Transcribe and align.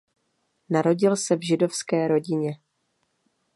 Narodil 0.69 1.15
se 1.15 1.35
v 1.35 1.45
židovské 1.47 2.07
rodině. 2.07 2.59